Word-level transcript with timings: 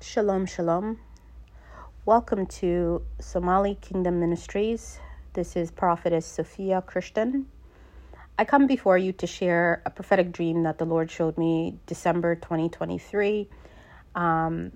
Shalom, 0.00 0.46
shalom. 0.46 0.98
Welcome 2.04 2.46
to 2.46 3.02
Somali 3.20 3.76
Kingdom 3.80 4.20
Ministries. 4.20 4.98
This 5.32 5.56
is 5.56 5.70
Prophetess 5.70 6.26
Sophia 6.26 6.82
Christian. 6.82 7.46
I 8.38 8.44
come 8.44 8.66
before 8.66 8.98
you 8.98 9.12
to 9.12 9.26
share 9.26 9.82
a 9.86 9.90
prophetic 9.90 10.30
dream 10.30 10.64
that 10.64 10.78
the 10.78 10.84
Lord 10.84 11.10
showed 11.10 11.38
me 11.38 11.78
December 11.86 12.34
2023. 12.34 13.48
Um, 14.14 14.72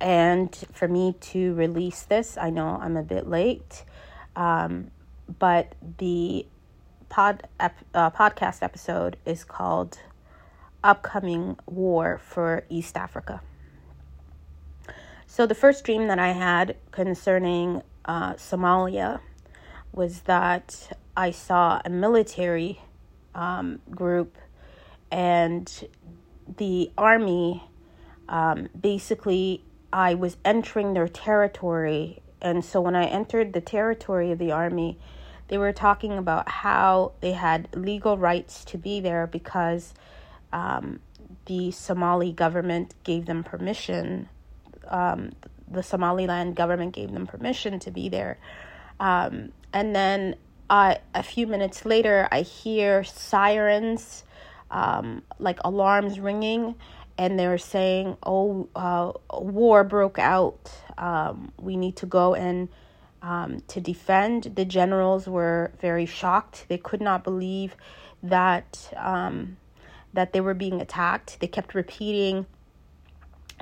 and 0.00 0.54
for 0.72 0.88
me 0.88 1.14
to 1.20 1.54
release 1.54 2.02
this, 2.02 2.36
I 2.36 2.50
know 2.50 2.78
I'm 2.80 2.96
a 2.96 3.02
bit 3.02 3.28
late, 3.28 3.84
um, 4.36 4.90
but 5.38 5.74
the 5.98 6.46
pod 7.08 7.48
ep- 7.58 7.84
uh, 7.94 8.10
podcast 8.10 8.62
episode 8.62 9.16
is 9.24 9.42
called 9.42 9.98
Upcoming 10.84 11.58
War 11.66 12.20
for 12.22 12.64
East 12.68 12.96
Africa. 12.96 13.40
So, 15.32 15.46
the 15.46 15.54
first 15.54 15.84
dream 15.84 16.08
that 16.08 16.18
I 16.18 16.32
had 16.32 16.74
concerning 16.90 17.82
uh, 18.04 18.32
Somalia 18.32 19.20
was 19.92 20.22
that 20.22 20.98
I 21.16 21.30
saw 21.30 21.80
a 21.84 21.88
military 21.88 22.80
um, 23.32 23.78
group 23.92 24.36
and 25.08 25.86
the 26.56 26.90
army 26.98 27.62
um, 28.28 28.70
basically, 28.78 29.62
I 29.92 30.16
was 30.16 30.36
entering 30.44 30.94
their 30.94 31.06
territory. 31.06 32.22
And 32.42 32.64
so, 32.64 32.80
when 32.80 32.96
I 32.96 33.04
entered 33.04 33.52
the 33.52 33.60
territory 33.60 34.32
of 34.32 34.40
the 34.40 34.50
army, 34.50 34.98
they 35.46 35.58
were 35.58 35.72
talking 35.72 36.18
about 36.18 36.48
how 36.48 37.12
they 37.20 37.32
had 37.32 37.68
legal 37.72 38.18
rights 38.18 38.64
to 38.64 38.76
be 38.76 38.98
there 38.98 39.28
because 39.28 39.94
um, 40.52 40.98
the 41.46 41.70
Somali 41.70 42.32
government 42.32 42.94
gave 43.04 43.26
them 43.26 43.44
permission 43.44 44.28
um, 44.88 45.32
the 45.70 45.82
Somaliland 45.82 46.56
government 46.56 46.94
gave 46.94 47.12
them 47.12 47.26
permission 47.26 47.78
to 47.80 47.90
be 47.90 48.08
there. 48.08 48.38
Um, 48.98 49.52
and 49.72 49.94
then 49.94 50.36
uh, 50.68 50.96
a 51.14 51.22
few 51.22 51.46
minutes 51.46 51.84
later, 51.84 52.28
I 52.30 52.42
hear 52.42 53.04
sirens, 53.04 54.24
um, 54.70 55.22
like 55.38 55.58
alarms 55.64 56.20
ringing, 56.20 56.74
and 57.18 57.38
they're 57.38 57.58
saying, 57.58 58.16
"Oh, 58.22 58.68
uh, 58.74 59.12
war 59.32 59.84
broke 59.84 60.18
out. 60.18 60.70
Um, 60.98 61.52
we 61.58 61.76
need 61.76 61.96
to 61.96 62.06
go 62.06 62.34
and." 62.34 62.68
Um, 63.22 63.60
to 63.68 63.82
defend. 63.82 64.44
The 64.54 64.64
generals 64.64 65.28
were 65.28 65.72
very 65.78 66.06
shocked. 66.06 66.64
They 66.68 66.78
could 66.78 67.02
not 67.02 67.22
believe 67.22 67.76
that 68.22 68.90
um, 68.96 69.58
that 70.14 70.32
they 70.32 70.40
were 70.40 70.54
being 70.54 70.80
attacked. 70.80 71.38
They 71.38 71.46
kept 71.46 71.74
repeating 71.74 72.46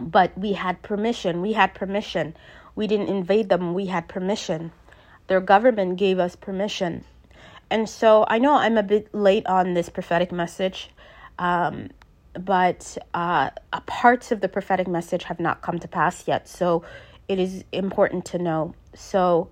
but 0.00 0.36
we 0.38 0.52
had 0.52 0.82
permission. 0.82 1.40
We 1.40 1.52
had 1.52 1.74
permission. 1.74 2.34
We 2.74 2.86
didn't 2.86 3.08
invade 3.08 3.48
them. 3.48 3.74
We 3.74 3.86
had 3.86 4.08
permission. 4.08 4.72
Their 5.26 5.40
government 5.40 5.96
gave 5.96 6.18
us 6.18 6.36
permission. 6.36 7.04
And 7.70 7.88
so 7.88 8.24
I 8.28 8.38
know 8.38 8.54
I'm 8.54 8.78
a 8.78 8.82
bit 8.82 9.12
late 9.14 9.46
on 9.46 9.74
this 9.74 9.88
prophetic 9.88 10.32
message, 10.32 10.90
um, 11.38 11.90
but 12.32 12.96
uh, 13.12 13.50
parts 13.86 14.32
of 14.32 14.40
the 14.40 14.48
prophetic 14.48 14.88
message 14.88 15.24
have 15.24 15.38
not 15.38 15.60
come 15.60 15.78
to 15.78 15.88
pass 15.88 16.26
yet. 16.26 16.48
So 16.48 16.82
it 17.28 17.38
is 17.38 17.64
important 17.72 18.24
to 18.26 18.38
know. 18.38 18.74
So 18.94 19.50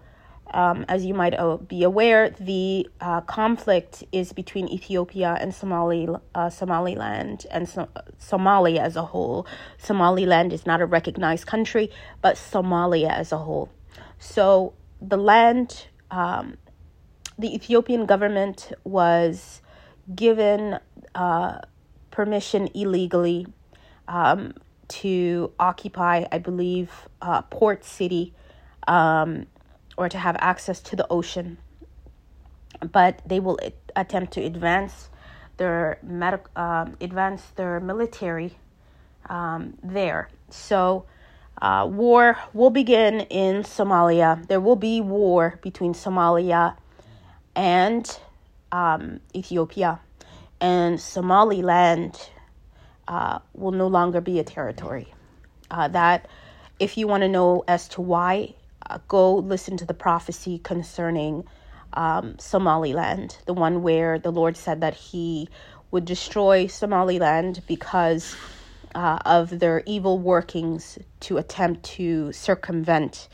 um, 0.53 0.85
as 0.89 1.05
you 1.05 1.15
might 1.15 1.35
uh, 1.35 1.57
be 1.57 1.83
aware, 1.83 2.31
the 2.31 2.89
uh, 3.01 3.21
conflict 3.23 4.05
is 4.13 4.33
between 4.33 4.69
Ethiopia 4.69 5.37
and 5.41 5.55
Somali, 5.55 6.09
uh, 6.35 6.51
Somaliland 6.51 7.47
and 7.51 7.69
so- 7.69 7.89
Somalia 8.21 8.79
as 8.79 8.97
a 8.97 9.03
whole. 9.03 9.47
Somaliland 9.79 10.53
is 10.53 10.65
not 10.65 10.81
a 10.81 10.87
recognized 10.87 11.47
country, 11.47 11.91
but 12.23 12.37
Somalia 12.37 13.11
as 13.11 13.33
a 13.33 13.39
whole. 13.39 13.71
So 14.19 14.75
the 15.01 15.17
land, 15.17 15.89
um, 16.11 16.59
the 17.39 17.55
Ethiopian 17.55 18.07
government 18.07 18.73
was 18.85 19.61
given 20.15 20.79
uh, 21.15 21.59
permission 22.11 22.69
illegally 22.73 23.47
um, 24.09 24.55
to 24.89 25.53
occupy, 25.59 26.25
I 26.31 26.39
believe, 26.39 26.91
uh, 27.21 27.43
Port 27.43 27.85
City. 27.85 28.33
Um, 28.87 29.47
or 29.97 30.09
to 30.09 30.19
have 30.19 30.37
access 30.41 30.81
to 30.81 30.97
the 30.97 31.07
ocean. 31.11 31.59
But 32.93 33.23
they 33.27 33.41
will 33.41 33.59
attempt 33.95 34.33
to 34.35 34.43
advance 34.43 35.09
their 35.57 35.99
medic, 36.03 36.45
um, 36.57 36.97
advance 37.01 37.43
their 37.57 37.81
military 37.81 38.57
um, 39.29 39.75
there. 39.83 40.29
So, 40.51 41.07
uh, 41.61 41.89
war 41.91 42.37
will 42.53 42.71
begin 42.71 43.21
in 43.21 43.63
Somalia. 43.63 44.47
There 44.47 44.61
will 44.61 44.77
be 44.77 45.01
war 45.01 45.59
between 45.63 45.95
Somalia 45.95 46.77
and 47.55 48.19
um, 48.71 49.21
Ethiopia, 49.35 50.01
and 50.61 51.01
Somaliland 51.01 52.29
uh, 53.09 53.39
will 53.55 53.73
no 53.73 53.87
longer 53.87 54.21
be 54.21 54.39
a 54.39 54.45
territory. 54.45 55.13
Uh, 55.71 55.89
that, 55.89 56.29
if 56.79 56.99
you 56.99 57.09
want 57.09 57.23
to 57.23 57.29
know 57.29 57.65
as 57.67 57.89
to 57.89 58.03
why 58.03 58.55
uh, 58.89 58.99
go 59.09 59.37
listen 59.37 59.77
to 59.79 59.85
the 59.85 59.95
prophecy 59.95 60.59
concerning 60.59 61.45
um, 61.95 62.39
Somaliland, 62.39 63.39
the 63.47 63.55
one 63.55 63.83
where 63.83 64.19
the 64.19 64.33
Lord 64.33 64.57
said 64.57 64.81
that 64.81 64.95
He 64.95 65.49
would 65.91 66.05
destroy 66.05 66.67
Somaliland 66.67 67.63
because 67.67 68.37
uh, 68.95 69.19
of 69.25 69.59
their 69.59 69.83
evil 69.87 70.19
workings 70.19 70.99
to 71.21 71.39
attempt 71.39 71.85
to 71.85 72.33
circumvent 72.33 73.29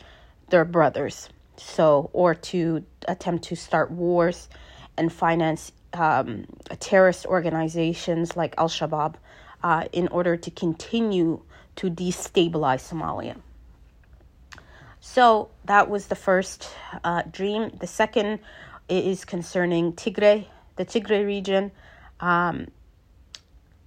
their 0.51 0.65
brothers. 0.65 1.29
So, 1.57 2.11
or 2.13 2.35
to 2.35 2.85
attempt 3.07 3.45
to 3.45 3.57
start 3.57 3.91
wars 3.91 4.49
and 4.97 5.13
finance 5.13 5.73
um, 5.93 6.47
terrorist 6.81 7.27
organizations 7.27 8.37
like 8.37 8.55
Al 8.59 8.69
Shabaab 8.69 9.15
uh, 9.63 9.85
in 9.93 10.09
order 10.09 10.37
to 10.37 10.51
continue 10.51 11.43
to 11.77 11.91
destabilize 11.91 12.83
Somalia. 12.91 13.37
So 15.05 15.51
that 15.65 15.91
was 15.91 16.07
the 16.07 16.15
first 16.15 16.71
uh, 17.03 17.23
dream. 17.31 17.71
The 17.81 17.89
second 17.89 18.39
is 18.89 19.25
concerning 19.25 19.95
Tigray, 19.95 20.47
the 20.77 20.85
Tigray 20.85 21.27
region. 21.27 21.73
Um, 22.21 22.69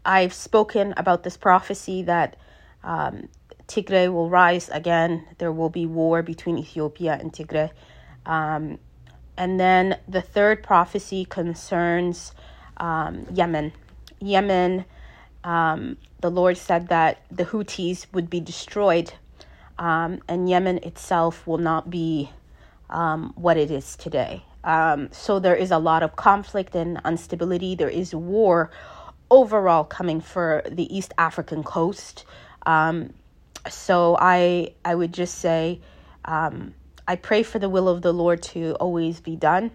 I've 0.04 0.34
spoken 0.34 0.94
about 0.98 1.24
this 1.24 1.38
prophecy 1.38 2.04
that 2.04 2.36
um, 2.84 3.30
Tigray 3.66 4.12
will 4.12 4.30
rise 4.30 4.68
again. 4.68 5.26
There 5.38 5.54
will 5.54 5.70
be 5.70 5.86
war 5.86 6.22
between 6.22 6.58
Ethiopia 6.58 7.18
and 7.18 7.32
Tigray. 7.32 7.72
Um, 8.26 8.78
and 9.38 9.58
then 9.58 9.98
the 10.10 10.22
third 10.22 10.64
prophecy 10.64 11.24
concerns 11.24 12.34
um, 12.76 13.26
Yemen. 13.34 13.72
Yemen, 14.20 14.84
um, 15.46 15.96
the 16.20 16.30
Lord 16.30 16.58
said 16.58 16.90
that 16.90 17.22
the 17.32 17.46
Houthis 17.46 18.06
would 18.12 18.30
be 18.30 18.42
destroyed 18.42 19.14
um, 19.78 20.22
and 20.28 20.50
Yemen 20.50 20.80
itself 20.84 21.46
will 21.46 21.58
not 21.58 21.90
be 21.90 22.30
um, 22.90 23.34
what 23.36 23.58
it 23.58 23.72
is 23.72 23.96
today. 23.96 24.44
Um, 24.64 25.10
so 25.12 25.40
there 25.40 25.56
is 25.56 25.72
a 25.72 25.78
lot 25.78 26.02
of 26.04 26.16
conflict 26.16 26.76
and 26.76 27.00
instability. 27.06 27.76
There 27.76 27.90
is 27.90 28.16
war 28.16 28.72
overall 29.30 29.84
coming 29.84 30.22
for 30.22 30.64
the 30.70 30.96
East 30.96 31.14
African 31.18 31.64
coast. 31.64 32.26
Um, 32.66 33.14
so 33.70 34.18
I 34.20 34.74
I 34.84 34.96
would 34.96 35.14
just 35.14 35.40
say 35.40 35.82
um, 36.26 36.74
I 37.08 37.16
pray 37.16 37.44
for 37.44 37.60
the 37.60 37.70
will 37.70 37.88
of 37.88 38.02
the 38.02 38.14
Lord 38.14 38.42
to 38.44 38.74
always 38.76 39.20
be 39.20 39.36
done. 39.36 39.72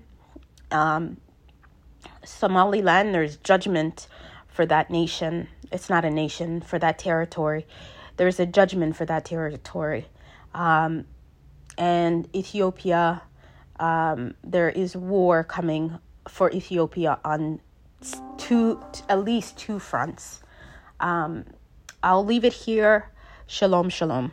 Um, 0.71 1.19
Somaliland, 2.25 3.15
there's 3.15 3.37
judgment 3.39 4.09
for 4.49 4.67
that 4.67 4.91
nation. 4.91 5.49
It's 5.71 5.89
not 5.89 6.05
a 6.05 6.11
nation 6.11 6.61
for 6.61 6.79
that 6.79 6.99
territory 6.99 7.67
there's 8.21 8.39
a 8.39 8.45
judgment 8.45 8.95
for 8.95 9.07
that 9.07 9.25
territory. 9.25 10.07
Um, 10.53 11.07
and 11.79 12.29
Ethiopia, 12.37 13.23
um, 13.79 14.35
there 14.45 14.69
is 14.69 14.95
war 14.95 15.43
coming 15.43 15.99
for 16.29 16.53
Ethiopia 16.53 17.19
on 17.25 17.63
two, 18.37 18.79
at 19.09 19.25
least 19.25 19.57
two 19.57 19.79
fronts. 19.79 20.43
Um, 21.01 21.47
I'll 22.03 22.23
leave 22.23 22.45
it 22.45 22.53
here. 22.53 23.11
Shalom, 23.47 23.89
shalom. 23.89 24.33